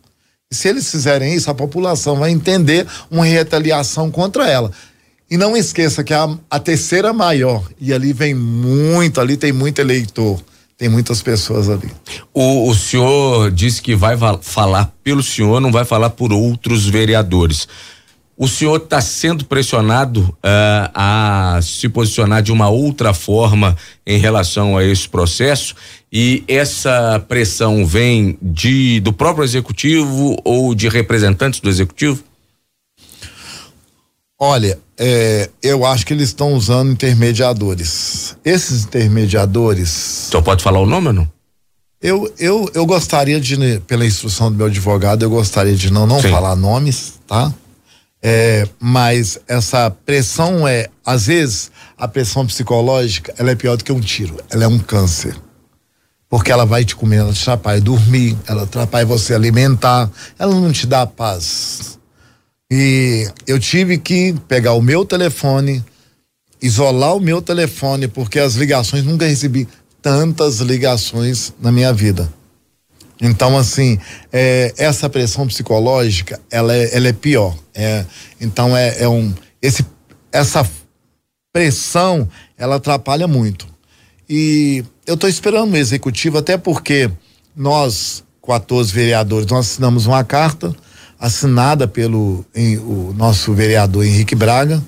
E 0.50 0.56
se 0.56 0.70
eles 0.70 0.90
fizerem 0.90 1.34
isso, 1.34 1.52
a 1.52 1.54
população 1.54 2.16
vai 2.16 2.32
entender 2.32 2.88
uma 3.10 3.26
retaliação 3.26 4.10
contra 4.10 4.48
ela. 4.48 4.72
E 5.30 5.36
não 5.36 5.56
esqueça 5.56 6.02
que 6.02 6.14
a, 6.14 6.34
a 6.50 6.58
terceira 6.58 7.12
maior, 7.12 7.70
e 7.78 7.94
ali 7.94 8.14
vem 8.14 8.34
muito, 8.34 9.20
ali 9.20 9.36
tem 9.36 9.52
muito 9.52 9.80
eleitor 9.80 10.42
tem 10.82 10.90
muitas 10.90 11.22
pessoas 11.22 11.70
ali. 11.70 11.92
O, 12.34 12.68
o 12.68 12.74
senhor 12.74 13.52
disse 13.52 13.80
que 13.80 13.96
vai 13.96 14.18
falar 14.42 14.92
pelo 15.04 15.22
senhor, 15.22 15.62
não 15.62 15.72
vai 15.72 15.86
falar 15.86 16.10
por 16.10 16.34
outros 16.34 16.88
vereadores. 16.90 17.68
O 18.42 18.48
senhor 18.48 18.78
está 18.78 19.00
sendo 19.00 19.46
pressionado 19.46 20.22
uh, 20.22 20.90
a 20.96 21.60
se 21.62 21.88
posicionar 21.88 22.42
de 22.42 22.52
uma 22.52 22.70
outra 22.70 23.14
forma 23.14 23.78
em 24.04 24.18
relação 24.18 24.76
a 24.76 24.84
esse 24.84 25.08
processo 25.08 25.76
e 26.12 26.44
essa 26.48 27.24
pressão 27.28 27.86
vem 27.86 28.40
de 28.42 29.00
do 29.02 29.14
próprio 29.14 29.44
executivo 29.44 30.36
ou 30.44 30.74
de 30.74 30.90
representantes 30.90 31.60
do 31.60 31.70
executivo? 31.70 32.24
Olha, 34.40 34.80
é, 34.98 35.52
eu 35.62 35.86
acho 35.86 36.04
que 36.04 36.12
eles 36.12 36.30
estão 36.30 36.56
usando 36.56 36.94
intermediadores. 36.94 38.36
Esses 38.44 38.86
intermediadores. 38.86 39.90
Só 40.32 40.42
pode 40.42 40.64
falar 40.64 40.80
o 40.80 40.88
nome 40.88 41.10
ou 41.10 41.14
não? 41.14 41.30
Eu, 42.02 42.34
eu, 42.40 42.68
eu 42.74 42.88
gostaria 42.88 43.40
de, 43.40 43.80
pela 43.82 44.04
instrução 44.04 44.52
do 44.52 44.58
meu 44.58 44.66
advogado, 44.66 45.22
eu 45.22 45.30
gostaria 45.30 45.76
de 45.76 45.94
não, 45.94 46.08
não 46.08 46.20
falar 46.20 46.56
nomes, 46.56 47.20
tá? 47.28 47.54
É, 48.24 48.68
mas 48.80 49.40
essa 49.48 49.90
pressão 49.90 50.68
é, 50.68 50.90
às 51.04 51.26
vezes, 51.26 51.72
a 51.98 52.08
pressão 52.08 52.46
psicológica, 52.46 53.34
ela 53.38 53.52
é 53.52 53.56
pior 53.56 53.76
do 53.76 53.84
que 53.84 53.92
um 53.92 54.00
tiro, 54.00 54.38
ela 54.52 54.64
é 54.64 54.68
um 54.68 54.78
câncer. 54.78 55.36
Porque 56.30 56.52
ela 56.52 56.66
vai 56.66 56.86
te 56.86 56.96
comer, 56.96 57.18
ela 57.18 57.34
te 57.34 57.40
atrapalha 57.40 57.82
dormir, 57.82 58.38
ela 58.48 58.64
atrapalha 58.64 59.06
você 59.06 59.34
alimentar, 59.34 60.10
ela 60.38 60.54
não 60.54 60.72
te 60.72 60.86
dá 60.86 61.06
paz. 61.06 62.00
E 62.72 63.30
eu 63.46 63.60
tive 63.60 63.98
que 63.98 64.34
pegar 64.48 64.74
o 64.74 64.82
meu 64.82 65.04
telefone, 65.04 65.84
isolar 66.62 67.16
o 67.16 67.20
meu 67.20 67.42
telefone, 67.42 68.08
porque 68.08 68.40
as 68.40 68.54
ligações, 68.54 69.04
nunca 69.04 69.26
recebi 69.26 69.68
tantas 70.02 70.60
ligações 70.60 71.54
na 71.60 71.72
minha 71.72 71.92
vida. 71.92 72.32
Então, 73.22 73.56
assim, 73.56 74.00
é, 74.34 74.74
essa 74.78 75.08
pressão 75.08 75.46
psicológica, 75.46 76.40
ela 76.50 76.76
é, 76.76 76.96
ela 76.96 77.08
é 77.08 77.14
pior. 77.14 77.56
É, 77.74 78.04
então, 78.40 78.76
é, 78.76 79.04
é 79.04 79.08
um. 79.08 79.32
Esse, 79.62 79.86
essa 80.32 80.68
pressão, 81.54 82.28
ela 82.58 82.78
atrapalha 82.78 83.28
muito. 83.28 83.68
E 84.28 84.84
eu 85.06 85.16
estou 85.16 85.30
esperando 85.30 85.74
o 85.74 85.78
executivo, 85.78 86.38
até 86.38 86.58
porque 86.58 87.12
nós, 87.56 88.24
14 88.42 88.92
vereadores, 88.92 89.46
nós 89.48 89.72
assinamos 89.72 90.08
uma 90.08 90.24
carta 90.24 90.76
assinada 91.20 91.88
pelo 91.88 92.44
em, 92.56 92.78
o 92.78 93.14
nosso 93.16 93.54
vereador 93.54 94.04
Henrique 94.04 94.34
Braga, 94.34 94.82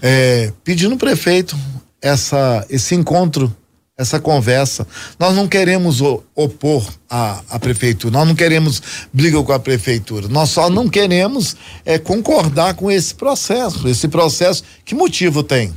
é, 0.00 0.52
pedindo 0.62 0.92
ao 0.92 0.98
prefeito 0.98 1.58
essa, 2.00 2.64
esse 2.70 2.94
encontro, 2.94 3.54
essa 3.96 4.18
conversa. 4.18 4.86
Nós 5.18 5.34
não 5.34 5.46
queremos 5.46 6.00
opor 6.34 6.86
a, 7.08 7.42
a 7.48 7.58
prefeitura, 7.58 8.12
nós 8.12 8.26
não 8.26 8.34
queremos 8.34 8.82
briga 9.12 9.42
com 9.42 9.52
a 9.52 9.58
prefeitura, 9.58 10.28
nós 10.28 10.50
só 10.50 10.70
não 10.70 10.88
queremos 10.88 11.56
é, 11.84 11.98
concordar 11.98 12.74
com 12.74 12.90
esse 12.90 13.14
processo. 13.14 13.86
Esse 13.88 14.08
processo, 14.08 14.64
que 14.84 14.94
motivo 14.94 15.42
tem? 15.42 15.72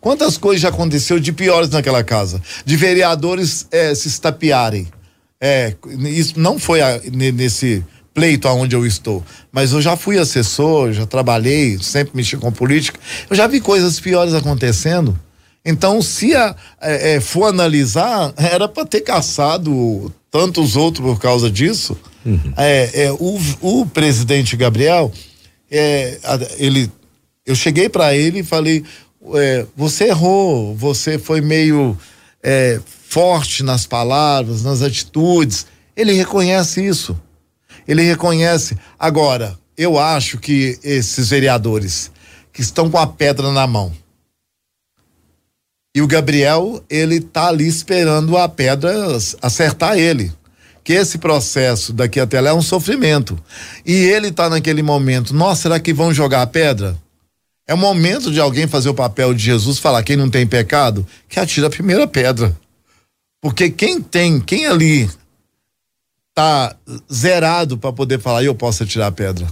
Quantas 0.00 0.36
coisas 0.36 0.62
já 0.62 0.68
aconteceu 0.68 1.20
de 1.20 1.32
piores 1.32 1.70
naquela 1.70 2.02
casa? 2.02 2.42
De 2.64 2.76
vereadores 2.76 3.66
é, 3.70 3.94
se 3.94 4.08
estapearem. 4.08 4.88
É, 5.40 5.74
isso 6.08 6.40
não 6.40 6.58
foi 6.58 6.80
a, 6.80 7.00
nesse 7.12 7.84
pleito 8.12 8.48
aonde 8.48 8.74
eu 8.74 8.84
estou. 8.84 9.24
Mas 9.52 9.72
eu 9.72 9.80
já 9.80 9.96
fui 9.96 10.18
assessor, 10.18 10.92
já 10.92 11.06
trabalhei, 11.06 11.78
sempre 11.80 12.16
mexi 12.16 12.36
com 12.36 12.50
política. 12.50 12.98
Eu 13.30 13.36
já 13.36 13.46
vi 13.46 13.60
coisas 13.60 14.00
piores 14.00 14.34
acontecendo. 14.34 15.18
Então, 15.64 16.02
se 16.02 16.34
a, 16.34 16.56
é, 16.80 17.14
é, 17.14 17.20
for 17.20 17.44
analisar, 17.44 18.32
era 18.36 18.68
para 18.68 18.84
ter 18.84 19.02
caçado 19.02 20.12
tantos 20.30 20.76
outros 20.76 21.06
por 21.06 21.20
causa 21.20 21.50
disso. 21.50 21.96
Uhum. 22.24 22.52
É, 22.56 23.04
é, 23.04 23.12
o, 23.12 23.38
o 23.60 23.86
presidente 23.86 24.56
Gabriel, 24.56 25.12
é, 25.70 26.18
ele, 26.58 26.90
eu 27.46 27.54
cheguei 27.54 27.88
para 27.88 28.14
ele 28.14 28.40
e 28.40 28.44
falei: 28.44 28.84
é, 29.34 29.66
você 29.76 30.08
errou, 30.08 30.74
você 30.74 31.18
foi 31.18 31.40
meio 31.40 31.96
é, 32.42 32.80
forte 33.08 33.62
nas 33.62 33.86
palavras, 33.86 34.62
nas 34.62 34.82
atitudes. 34.82 35.66
Ele 35.96 36.12
reconhece 36.12 36.84
isso 36.84 37.16
ele 37.86 38.02
reconhece. 38.02 38.76
Agora, 38.98 39.58
eu 39.76 39.98
acho 39.98 40.38
que 40.38 40.78
esses 40.82 41.30
vereadores 41.30 42.10
que 42.52 42.60
estão 42.60 42.90
com 42.90 42.98
a 42.98 43.06
pedra 43.06 43.50
na 43.50 43.66
mão 43.66 43.92
e 45.94 46.00
o 46.00 46.06
Gabriel, 46.06 46.82
ele 46.88 47.20
tá 47.20 47.48
ali 47.48 47.68
esperando 47.68 48.36
a 48.36 48.48
pedra 48.48 48.90
acertar 49.42 49.98
ele. 49.98 50.32
Que 50.82 50.94
esse 50.94 51.18
processo 51.18 51.92
daqui 51.92 52.18
até 52.18 52.40
lá 52.40 52.50
é 52.50 52.54
um 52.54 52.62
sofrimento. 52.62 53.38
E 53.84 53.92
ele 53.92 54.32
tá 54.32 54.48
naquele 54.48 54.82
momento, 54.82 55.34
nossa, 55.34 55.62
será 55.62 55.78
que 55.78 55.92
vão 55.92 56.12
jogar 56.12 56.42
a 56.42 56.46
pedra? 56.46 56.96
É 57.68 57.74
o 57.74 57.78
momento 57.78 58.32
de 58.32 58.40
alguém 58.40 58.66
fazer 58.66 58.88
o 58.88 58.94
papel 58.94 59.32
de 59.32 59.44
Jesus, 59.44 59.78
falar 59.78 60.02
quem 60.02 60.16
não 60.16 60.28
tem 60.28 60.46
pecado, 60.46 61.06
que 61.28 61.38
atira 61.38 61.68
a 61.68 61.70
primeira 61.70 62.06
pedra. 62.06 62.56
Porque 63.40 63.70
quem 63.70 64.00
tem, 64.00 64.40
quem 64.40 64.66
ali 64.66 65.08
tá 66.34 66.74
zerado 67.12 67.76
para 67.76 67.92
poder 67.92 68.18
falar, 68.18 68.42
eu 68.42 68.54
posso 68.54 68.86
tirar 68.86 69.08
a 69.08 69.12
pedra. 69.12 69.46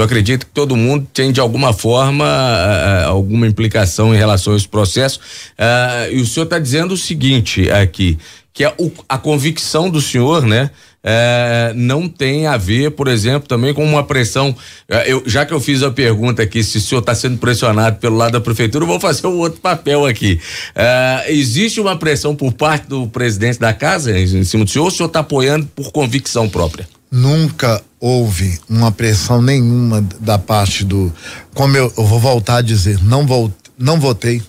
Eu 0.00 0.04
acredito 0.04 0.46
que 0.46 0.52
todo 0.52 0.76
mundo 0.76 1.06
tem 1.12 1.32
de 1.32 1.40
alguma 1.40 1.72
forma 1.72 2.24
uh, 2.24 3.08
alguma 3.08 3.46
implicação 3.46 4.14
em 4.14 4.18
relação 4.18 4.52
a 4.52 4.56
esse 4.56 4.68
processo. 4.68 5.20
Uh, 5.58 6.12
e 6.12 6.20
o 6.20 6.26
senhor 6.26 6.44
está 6.44 6.58
dizendo 6.58 6.92
o 6.92 6.96
seguinte 6.96 7.70
aqui, 7.70 8.18
que 8.52 8.64
a, 8.64 8.74
a 9.08 9.18
convicção 9.18 9.90
do 9.90 10.00
senhor, 10.00 10.46
né, 10.46 10.70
é, 11.08 11.72
não 11.76 12.08
tem 12.08 12.48
a 12.48 12.56
ver, 12.56 12.90
por 12.90 13.06
exemplo, 13.06 13.48
também 13.48 13.72
com 13.72 13.84
uma 13.84 14.02
pressão. 14.02 14.56
É, 14.88 15.12
eu, 15.12 15.22
já 15.24 15.46
que 15.46 15.54
eu 15.54 15.60
fiz 15.60 15.84
a 15.84 15.90
pergunta 15.90 16.42
aqui 16.42 16.64
se 16.64 16.78
o 16.78 16.80
senhor 16.80 17.00
está 17.00 17.14
sendo 17.14 17.38
pressionado 17.38 17.98
pelo 17.98 18.16
lado 18.16 18.32
da 18.32 18.40
prefeitura, 18.40 18.82
eu 18.82 18.88
vou 18.88 18.98
fazer 18.98 19.24
um 19.28 19.38
outro 19.38 19.60
papel 19.60 20.04
aqui. 20.04 20.40
É, 20.74 21.26
existe 21.28 21.80
uma 21.80 21.96
pressão 21.96 22.34
por 22.34 22.52
parte 22.52 22.88
do 22.88 23.06
presidente 23.06 23.60
da 23.60 23.72
casa 23.72 24.18
em 24.18 24.42
cima 24.42 24.64
do 24.64 24.70
senhor 24.70 24.84
ou 24.84 24.88
o 24.88 24.92
senhor 24.92 25.06
está 25.06 25.20
apoiando 25.20 25.66
por 25.76 25.92
convicção 25.92 26.48
própria? 26.48 26.88
Nunca 27.10 27.82
houve 28.00 28.58
uma 28.68 28.90
pressão 28.90 29.40
nenhuma 29.40 30.00
da 30.20 30.38
parte 30.38 30.84
do. 30.84 31.12
Como 31.54 31.76
eu, 31.76 31.92
eu 31.96 32.04
vou 32.04 32.18
voltar 32.20 32.56
a 32.56 32.62
dizer, 32.62 33.02
não, 33.02 33.26
volt, 33.26 33.52
não 33.78 33.98
votei 33.98 34.42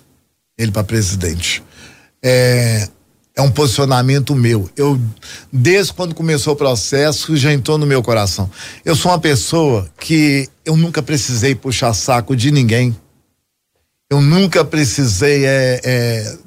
ele 0.58 0.72
para 0.72 0.84
presidente. 0.84 1.64
É, 2.24 2.88
é 3.36 3.42
um 3.42 3.52
posicionamento 3.52 4.36
meu. 4.36 4.68
Eu, 4.76 5.00
desde 5.54 5.94
quando 5.94 6.16
começou 6.16 6.54
o 6.54 6.58
processo, 6.58 7.38
já 7.38 7.54
entrou 7.54 7.78
no 7.78 7.86
meu 7.86 8.02
coração. 8.02 8.50
Eu 8.84 8.96
sou 8.96 9.12
uma 9.12 9.20
pessoa 9.20 9.88
que 10.00 10.50
eu 10.66 10.76
nunca 10.76 11.04
precisei 11.04 11.54
puxar 11.54 11.94
saco 11.94 12.36
de 12.36 12.50
ninguém. 12.50 12.98
Eu 14.10 14.22
nunca 14.22 14.64
precisei, 14.66 15.46
é, 15.46 15.82
é, 15.84 16.38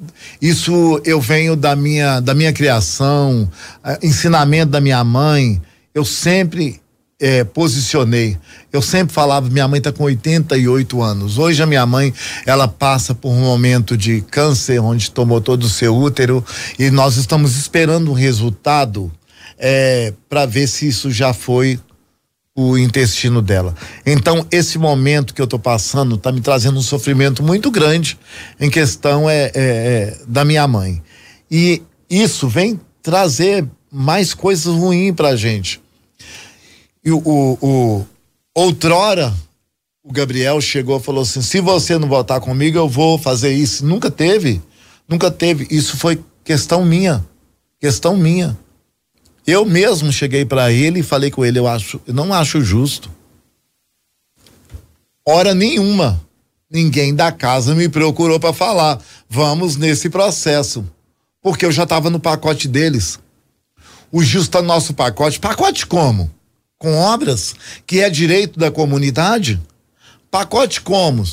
isso 0.41 0.99
eu 1.05 1.21
venho 1.21 1.55
da 1.55 1.75
minha, 1.75 2.19
da 2.19 2.33
minha 2.33 2.51
criação, 2.51 3.49
é, 3.83 3.99
ensinamento 4.03 4.71
da 4.71 4.81
minha 4.81 5.03
mãe. 5.03 5.61
Eu 5.93 6.05
sempre 6.05 6.81
é, 7.21 7.43
posicionei. 7.43 8.37
Eu 8.73 8.81
sempre 8.81 9.13
falava, 9.13 9.47
minha 9.49 9.67
mãe 9.67 9.77
está 9.77 9.91
com 9.91 10.03
88 10.03 11.01
anos. 11.01 11.37
Hoje 11.37 11.61
a 11.61 11.67
minha 11.67 11.85
mãe, 11.85 12.11
ela 12.45 12.67
passa 12.67 13.13
por 13.13 13.29
um 13.29 13.41
momento 13.41 13.95
de 13.95 14.21
câncer, 14.21 14.79
onde 14.79 15.11
tomou 15.11 15.39
todo 15.39 15.63
o 15.63 15.69
seu 15.69 15.95
útero, 15.95 16.43
e 16.79 16.89
nós 16.89 17.17
estamos 17.17 17.55
esperando 17.55 18.09
um 18.09 18.15
resultado 18.15 19.11
é, 19.59 20.13
para 20.27 20.47
ver 20.47 20.67
se 20.67 20.87
isso 20.87 21.11
já 21.11 21.31
foi 21.31 21.79
o 22.55 22.77
intestino 22.77 23.41
dela. 23.41 23.75
Então, 24.05 24.45
esse 24.51 24.77
momento 24.77 25.33
que 25.33 25.41
eu 25.41 25.45
estou 25.45 25.59
passando 25.59 26.15
está 26.15 26.31
me 26.31 26.41
trazendo 26.41 26.79
um 26.79 26.81
sofrimento 26.81 27.43
muito 27.43 27.69
grande 27.69 28.17
em 28.59 28.69
questão 28.69 29.29
é, 29.29 29.43
é, 29.43 29.51
é, 29.55 30.17
da 30.27 30.43
minha 30.43 30.67
mãe. 30.67 31.01
E 31.49 31.81
isso 32.09 32.47
vem 32.47 32.79
trazer 33.01 33.65
mais 33.91 34.33
coisas 34.33 34.73
ruins 34.73 35.13
para 35.13 35.29
a 35.29 35.35
gente. 35.35 35.80
E 37.03 37.11
o, 37.11 37.17
o, 37.17 37.57
o, 37.61 38.05
outrora, 38.53 39.33
o 40.03 40.11
Gabriel 40.11 40.61
chegou 40.61 40.97
e 40.97 41.03
falou 41.03 41.23
assim: 41.23 41.41
se 41.41 41.59
você 41.59 41.97
não 41.97 42.07
votar 42.07 42.39
comigo, 42.39 42.77
eu 42.77 42.87
vou 42.87 43.17
fazer 43.17 43.53
isso. 43.53 43.85
Nunca 43.85 44.11
teve. 44.11 44.61
Nunca 45.07 45.31
teve. 45.31 45.67
Isso 45.69 45.97
foi 45.97 46.23
questão 46.43 46.85
minha. 46.85 47.25
Questão 47.79 48.15
minha. 48.15 48.57
Eu 49.45 49.65
mesmo 49.65 50.11
cheguei 50.11 50.45
para 50.45 50.71
ele 50.71 50.99
e 50.99 51.03
falei 51.03 51.31
com 51.31 51.43
ele: 51.43 51.59
eu 51.59 51.67
acho, 51.67 51.99
eu 52.05 52.13
não 52.13 52.33
acho 52.33 52.61
justo. 52.61 53.09
Hora 55.25 55.53
nenhuma. 55.53 56.21
Ninguém 56.69 57.13
da 57.13 57.33
casa 57.33 57.75
me 57.75 57.89
procurou 57.89 58.39
para 58.39 58.53
falar. 58.53 59.01
Vamos 59.29 59.75
nesse 59.75 60.09
processo. 60.09 60.85
Porque 61.41 61.65
eu 61.65 61.71
já 61.71 61.83
estava 61.83 62.09
no 62.09 62.19
pacote 62.19 62.67
deles. 62.67 63.19
O 64.11 64.23
justo 64.23 64.47
está 64.47 64.61
no 64.61 64.67
nosso 64.67 64.93
pacote. 64.93 65.39
Pacote 65.39 65.85
como? 65.85 66.31
Com 66.81 66.95
obras, 66.95 67.53
que 67.85 67.99
é 67.99 68.09
direito 68.09 68.59
da 68.59 68.71
comunidade? 68.71 69.61
Pacote 70.31 70.81
como? 70.81 71.23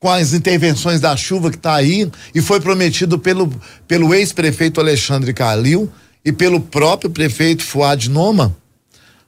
Com 0.00 0.08
as 0.08 0.32
intervenções 0.32 1.02
da 1.02 1.14
chuva 1.14 1.50
que 1.50 1.58
está 1.58 1.74
aí 1.74 2.10
e 2.34 2.40
foi 2.40 2.62
prometido 2.62 3.18
pelo, 3.18 3.52
pelo 3.86 4.14
ex-prefeito 4.14 4.80
Alexandre 4.80 5.34
Calil 5.34 5.92
e 6.24 6.32
pelo 6.32 6.60
próprio 6.60 7.10
prefeito 7.10 7.62
Fuad 7.62 8.08
Noma. 8.08 8.56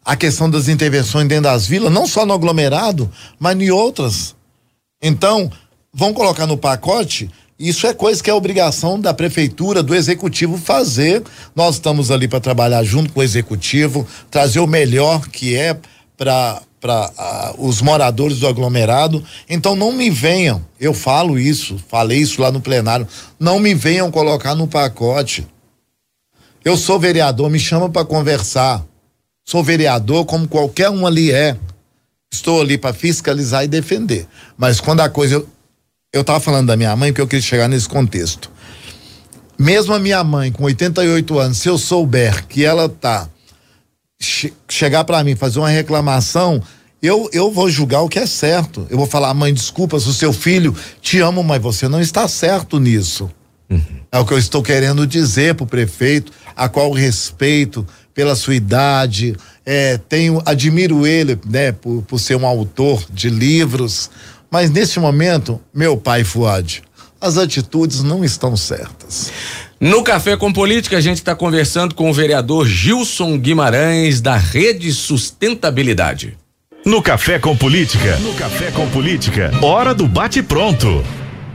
A 0.03 0.17
questão 0.17 0.49
das 0.49 0.69
intervenções 0.69 1.29
dentro 1.29 1.45
das 1.45 1.67
vilas, 1.67 1.93
não 1.93 2.07
só 2.07 2.25
no 2.25 2.33
aglomerado, 2.33 3.13
mas 3.39 3.61
em 3.61 3.71
outras. 3.71 4.35
Então, 5.03 5.53
vão 5.93 6.15
colocar 6.15 6.47
no 6.47 6.57
pacote 6.57 7.31
isso 7.59 7.87
é 7.87 7.93
coisa 7.93 8.23
que 8.23 8.31
é 8.31 8.35
obrigação 8.35 9.01
da 9.01 9.13
prefeitura, 9.13 9.83
do 9.83 9.95
executivo 9.95 10.57
fazer. 10.57 11.25
Nós 11.57 11.75
estamos 11.75 12.11
ali 12.11 12.29
para 12.29 12.39
trabalhar 12.39 12.85
junto 12.85 13.13
com 13.13 13.19
o 13.19 13.23
executivo, 13.23 14.07
trazer 14.31 14.61
o 14.61 14.67
melhor 14.67 15.29
que 15.29 15.57
é 15.57 15.77
para 16.17 16.63
para 16.81 17.11
uh, 17.59 17.67
os 17.67 17.83
moradores 17.83 18.39
do 18.39 18.47
aglomerado. 18.47 19.25
Então 19.49 19.75
não 19.75 19.91
me 19.91 20.11
venham, 20.11 20.65
eu 20.79 20.95
falo 20.95 21.37
isso, 21.37 21.77
falei 21.89 22.19
isso 22.19 22.41
lá 22.41 22.53
no 22.53 22.61
plenário, 22.61 23.07
não 23.39 23.59
me 23.59 23.75
venham 23.75 24.11
colocar 24.13 24.55
no 24.55 24.69
pacote. 24.69 25.45
Eu 26.65 26.77
sou 26.77 26.99
vereador, 26.99 27.51
me 27.51 27.59
chama 27.59 27.89
para 27.89 28.05
conversar. 28.05 28.85
Sou 29.45 29.65
vereador 29.65 30.27
como 30.27 30.47
qualquer 30.47 30.91
um 30.91 31.07
ali 31.07 31.33
é. 31.33 31.57
Estou 32.31 32.61
ali 32.61 32.77
para 32.77 32.95
fiscalizar 32.95 33.65
e 33.65 33.69
defender. 33.69 34.27
Mas 34.57 34.79
quando 34.79 35.01
a 35.01 35.09
coisa 35.09 35.45
eu 36.13 36.23
estava 36.23 36.41
falando 36.41 36.69
da 36.69 36.77
minha 36.77 36.95
mãe 36.97 37.13
porque 37.13 37.21
eu 37.21 37.29
queria 37.29 37.43
chegar 37.43 37.69
nesse 37.69 37.89
contexto. 37.89 38.51
Mesmo 39.59 39.93
a 39.93 39.99
minha 39.99 40.23
mãe 40.23 40.53
com 40.53 40.65
88 40.65 41.39
anos, 41.39 41.59
se 41.59 41.69
eu 41.69 41.77
souber 41.77 42.47
que 42.47 42.65
ela 42.65 42.89
tá 42.89 43.29
che 44.21 44.53
chegar 44.69 45.05
para 45.05 45.23
mim 45.23 45.37
fazer 45.37 45.59
uma 45.59 45.69
reclamação, 45.69 46.63
eu, 47.03 47.29
eu 47.33 47.51
vou 47.51 47.71
julgar 47.71 48.01
o 48.03 48.09
que 48.09 48.19
é 48.19 48.27
certo. 48.27 48.87
Eu 48.91 48.97
vou 48.97 49.07
falar, 49.07 49.33
mãe, 49.35 49.53
desculpa 49.53 49.99
se 50.01 50.09
o 50.09 50.13
seu 50.13 50.33
filho 50.33 50.75
te 51.01 51.21
ama, 51.21 51.43
mas 51.43 51.63
você 51.63 51.89
não 51.89 52.01
está 52.01 52.27
certo 52.27 52.81
nisso. 52.81 53.31
Uhum. 53.71 53.83
É 54.11 54.19
o 54.19 54.25
que 54.25 54.33
eu 54.33 54.39
estou 54.39 54.63
querendo 54.63 55.07
dizer 55.07 55.55
pro 55.55 55.67
prefeito, 55.67 56.33
a 56.57 56.69
qual 56.69 56.91
respeito 56.91 57.87
pela 58.15 58.35
sua 58.35 58.57
idade, 58.57 59.37
é, 59.65 59.97
tenho, 60.09 60.43
admiro 60.45 61.07
ele, 61.07 61.39
né, 61.49 61.71
por, 61.71 62.03
por 62.03 62.19
ser 62.19 62.35
um 62.35 62.47
autor 62.47 63.05
de 63.13 63.31
livros, 63.31 64.11
mas 64.51 64.71
neste 64.71 64.99
momento, 64.99 65.61
meu 65.75 65.97
pai 65.97 66.25
Fuad, 66.25 66.83
as 67.21 67.37
atitudes 67.37 68.03
não 68.03 68.25
estão 68.25 68.57
certas. 68.57 69.33
No 69.81 70.03
Café 70.03 70.37
com 70.37 70.53
Política, 70.53 70.97
a 70.97 71.01
gente 71.01 71.19
está 71.19 71.35
conversando 71.35 71.95
com 71.95 72.11
o 72.11 72.13
vereador 72.13 72.67
Gilson 72.67 73.39
Guimarães, 73.39 74.21
da 74.21 74.37
Rede 74.37 74.93
Sustentabilidade. 74.93 76.37
No 76.85 77.03
Café 77.03 77.39
com 77.39 77.57
Política. 77.57 78.17
No 78.19 78.35
Café 78.35 78.71
com 78.71 78.89
Política. 78.91 79.53
Hora 79.63 79.95
do 79.95 80.09
bate-pronto. 80.09 81.05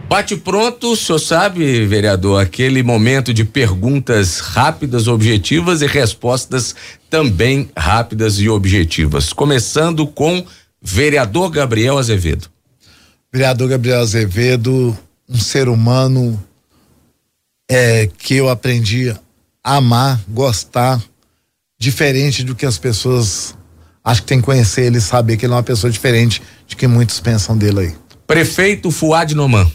Bate 0.08 0.36
pronto, 0.36 0.92
o 0.92 0.96
senhor 0.96 1.18
sabe, 1.18 1.88
vereador, 1.88 2.40
aquele 2.40 2.84
momento 2.84 3.34
de 3.34 3.44
perguntas 3.44 4.40
rápidas, 4.40 5.08
objetivas 5.08 5.82
e 5.82 5.88
respostas 5.88 6.76
também 7.10 7.68
rápidas 7.76 8.40
e 8.40 8.48
objetivas. 8.48 9.34
Começando 9.34 10.06
com 10.06 10.46
vereador 10.80 11.50
Gabriel 11.50 11.98
Azevedo. 11.98 12.53
Vereador 13.34 13.68
Gabriel 13.68 14.00
Azevedo, 14.00 14.96
um 15.28 15.40
ser 15.40 15.68
humano 15.68 16.40
é, 17.68 18.08
que 18.16 18.36
eu 18.36 18.48
aprendi 18.48 19.10
a 19.64 19.78
amar, 19.78 20.22
gostar, 20.28 21.02
diferente 21.80 22.44
do 22.44 22.54
que 22.54 22.64
as 22.64 22.78
pessoas 22.78 23.58
acho 24.04 24.22
que 24.22 24.28
tem 24.28 24.38
que 24.38 24.46
conhecer 24.46 24.84
ele 24.84 25.02
saber 25.02 25.36
que 25.36 25.48
ele 25.48 25.54
é 25.54 25.56
uma 25.56 25.64
pessoa 25.64 25.90
diferente 25.90 26.44
de 26.68 26.76
que 26.76 26.86
muitos 26.86 27.20
pensam 27.20 27.58
dele 27.58 27.80
aí. 27.80 27.96
Prefeito 28.28 28.92
Fuad 28.92 29.34
Noman. 29.34 29.68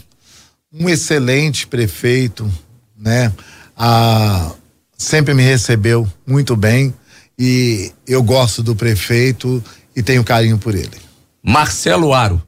Um 0.71 0.87
excelente 0.87 1.67
prefeito, 1.67 2.49
né? 2.97 3.33
Ah, 3.75 4.53
sempre 4.97 5.33
me 5.33 5.43
recebeu 5.43 6.07
muito 6.25 6.55
bem 6.55 6.93
e 7.37 7.91
eu 8.07 8.23
gosto 8.23 8.63
do 8.63 8.73
prefeito 8.73 9.61
e 9.93 10.01
tenho 10.01 10.23
carinho 10.23 10.57
por 10.57 10.73
ele. 10.73 10.97
Marcelo 11.43 12.13
Aro 12.13 12.41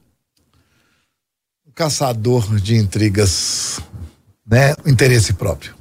caçador 1.76 2.60
de 2.60 2.76
intrigas, 2.76 3.80
né? 4.46 4.74
Interesse 4.86 5.34
próprio. 5.34 5.74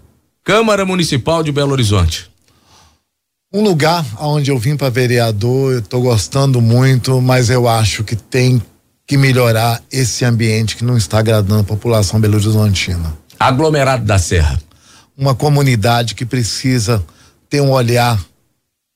Câmara 0.44 0.84
Municipal 0.84 1.42
de 1.42 1.52
Belo 1.52 1.72
Horizonte. 1.72 2.30
Um 3.52 3.62
lugar 3.62 4.06
onde 4.20 4.50
eu 4.50 4.58
vim 4.58 4.76
para 4.76 4.88
vereador, 4.88 5.72
eu 5.72 5.78
estou 5.80 6.00
gostando 6.00 6.60
muito, 6.60 7.20
mas 7.20 7.50
eu 7.50 7.68
acho 7.68 8.04
que 8.04 8.14
tem 8.14 8.62
que 9.06 9.16
melhorar 9.16 9.82
esse 9.90 10.24
ambiente 10.24 10.76
que 10.76 10.84
não 10.84 10.96
está 10.96 11.18
agradando 11.18 11.62
a 11.62 11.64
população 11.64 12.20
belo 12.20 12.36
horizontina. 12.36 13.12
Aglomerado 13.38 14.04
da 14.04 14.20
Serra. 14.20 14.60
Uma 15.18 15.34
comunidade 15.34 16.14
que 16.14 16.24
precisa 16.24 17.04
ter 17.48 17.60
um 17.60 17.72
olhar 17.72 18.16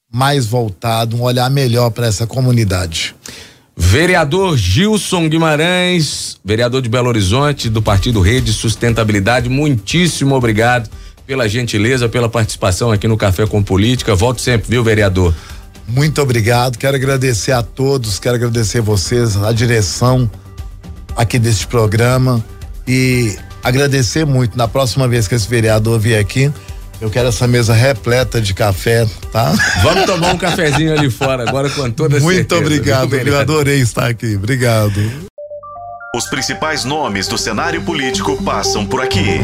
mais 0.08 0.46
voltado, 0.46 1.16
um 1.16 1.22
olhar 1.22 1.50
melhor 1.50 1.90
para 1.90 2.06
essa 2.06 2.24
comunidade. 2.24 3.16
Vereador 3.76 4.56
Gilson 4.56 5.28
Guimarães, 5.28 6.36
vereador 6.44 6.80
de 6.80 6.88
Belo 6.88 7.08
Horizonte, 7.08 7.68
do 7.68 7.82
Partido 7.82 8.20
Rede 8.20 8.52
Sustentabilidade, 8.52 9.48
muitíssimo 9.48 10.34
obrigado 10.36 10.88
pela 11.26 11.48
gentileza, 11.48 12.08
pela 12.08 12.28
participação 12.28 12.92
aqui 12.92 13.08
no 13.08 13.16
Café 13.16 13.46
com 13.46 13.62
Política. 13.62 14.14
Volto 14.14 14.40
sempre, 14.40 14.68
viu, 14.70 14.84
vereador? 14.84 15.34
Muito 15.88 16.22
obrigado. 16.22 16.78
Quero 16.78 16.96
agradecer 16.96 17.52
a 17.52 17.62
todos, 17.62 18.18
quero 18.18 18.36
agradecer 18.36 18.80
vocês, 18.80 19.36
a 19.36 19.50
direção 19.52 20.30
aqui 21.16 21.38
deste 21.38 21.66
programa 21.66 22.44
e 22.86 23.36
agradecer 23.62 24.24
muito. 24.24 24.56
Na 24.56 24.68
próxima 24.68 25.08
vez 25.08 25.26
que 25.26 25.34
esse 25.34 25.48
vereador 25.48 25.98
vier 25.98 26.20
aqui, 26.20 26.52
eu 27.04 27.10
quero 27.10 27.28
essa 27.28 27.46
mesa 27.46 27.74
repleta 27.74 28.40
de 28.40 28.54
café, 28.54 29.06
tá? 29.30 29.52
Vamos 29.82 30.06
tomar 30.06 30.32
um 30.32 30.38
cafezinho 30.38 30.98
ali 30.98 31.10
fora 31.10 31.46
agora 31.46 31.68
com 31.68 31.90
toda 31.90 32.18
Muito 32.18 32.36
certeza. 32.36 32.60
obrigado, 32.62 33.14
eu 33.14 33.38
adorei 33.38 33.80
estar 33.80 34.06
aqui. 34.06 34.36
Obrigado. 34.36 34.98
Os 36.16 36.26
principais 36.30 36.84
nomes 36.84 37.28
do 37.28 37.36
cenário 37.36 37.82
político 37.82 38.42
passam 38.42 38.86
por 38.86 39.02
aqui. 39.02 39.38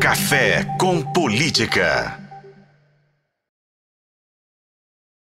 Café 0.00 0.66
com 0.80 1.02
Política. 1.02 2.17